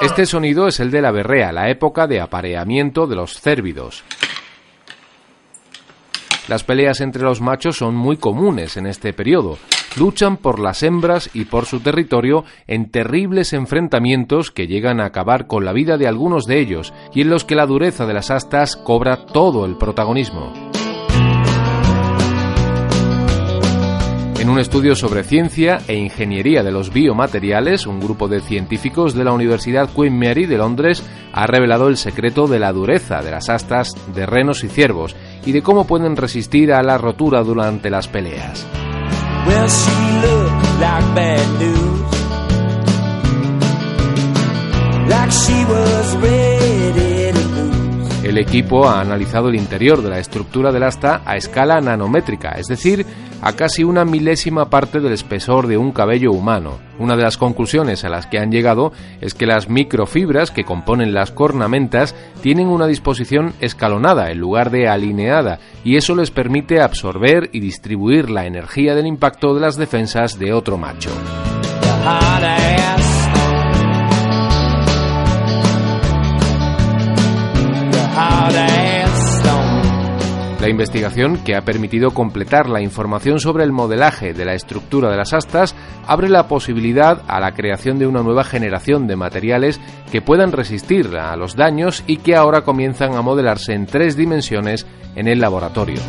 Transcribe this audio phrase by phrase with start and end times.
[0.00, 4.04] Este sonido es el de la berrea, la época de apareamiento de los cérvidos.
[6.48, 9.58] Las peleas entre los machos son muy comunes en este periodo.
[9.96, 15.46] Luchan por las hembras y por su territorio en terribles enfrentamientos que llegan a acabar
[15.46, 18.30] con la vida de algunos de ellos y en los que la dureza de las
[18.30, 20.67] astas cobra todo el protagonismo.
[24.38, 29.24] En un estudio sobre ciencia e ingeniería de los biomateriales, un grupo de científicos de
[29.24, 33.48] la Universidad Queen Mary de Londres ha revelado el secreto de la dureza de las
[33.48, 38.06] astas de renos y ciervos y de cómo pueden resistir a la rotura durante las
[38.06, 38.64] peleas.
[48.38, 52.68] El equipo ha analizado el interior de la estructura del asta a escala nanométrica, es
[52.68, 53.04] decir,
[53.42, 56.78] a casi una milésima parte del espesor de un cabello humano.
[57.00, 61.14] Una de las conclusiones a las que han llegado es que las microfibras que componen
[61.14, 67.50] las cornamentas tienen una disposición escalonada en lugar de alineada y eso les permite absorber
[67.52, 71.10] y distribuir la energía del impacto de las defensas de otro macho.
[80.60, 85.16] La investigación, que ha permitido completar la información sobre el modelaje de la estructura de
[85.16, 90.20] las astas, abre la posibilidad a la creación de una nueva generación de materiales que
[90.20, 95.28] puedan resistir a los daños y que ahora comienzan a modelarse en tres dimensiones en
[95.28, 96.00] el laboratorio.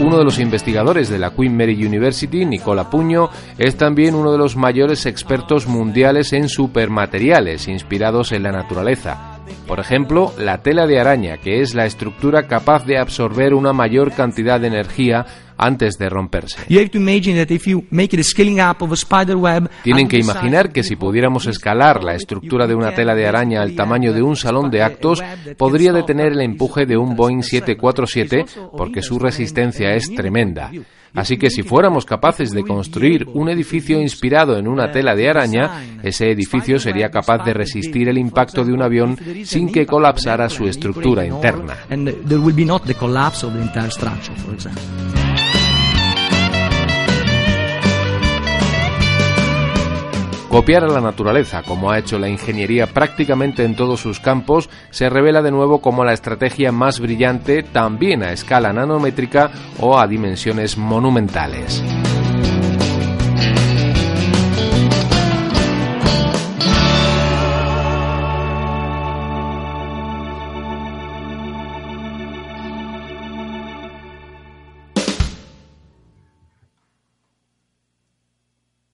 [0.00, 3.28] Uno de los investigadores de la Queen Mary University, Nicola Puño,
[3.58, 9.40] es también uno de los mayores expertos mundiales en supermateriales inspirados en la naturaleza.
[9.70, 14.10] Por ejemplo, la tela de araña, que es la estructura capaz de absorber una mayor
[14.10, 15.24] cantidad de energía
[15.56, 16.60] antes de romperse.
[19.84, 23.76] Tienen que imaginar que si pudiéramos escalar la estructura de una tela de araña al
[23.76, 25.22] tamaño de un salón de actos,
[25.56, 30.72] podría detener el empuje de un Boeing 747 porque su resistencia es tremenda.
[31.14, 35.82] Así que si fuéramos capaces de construir un edificio inspirado en una tela de araña,
[36.02, 39.16] ese edificio sería capaz de resistir el impacto de un avión
[39.60, 41.76] sin que colapsara su estructura interna.
[50.48, 55.10] Copiar a la naturaleza, como ha hecho la ingeniería prácticamente en todos sus campos, se
[55.10, 60.78] revela de nuevo como la estrategia más brillante también a escala nanométrica o a dimensiones
[60.78, 61.82] monumentales.